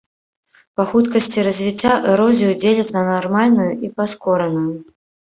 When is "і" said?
3.89-3.91